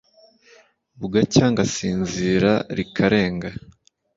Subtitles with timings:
[0.99, 3.49] bugacya ngasingiza rikarenga.